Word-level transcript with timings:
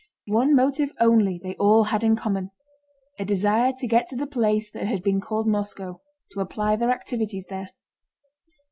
One 0.33 0.55
motive 0.55 0.89
only 0.99 1.39
they 1.43 1.53
all 1.57 1.83
had 1.83 2.03
in 2.03 2.15
common: 2.15 2.49
a 3.19 3.23
desire 3.23 3.71
to 3.77 3.85
get 3.85 4.07
to 4.07 4.15
the 4.15 4.25
place 4.25 4.71
that 4.71 4.87
had 4.87 5.03
been 5.03 5.21
called 5.21 5.45
Moscow, 5.47 6.01
to 6.31 6.39
apply 6.39 6.75
their 6.75 6.89
activities 6.89 7.45
there. 7.51 7.69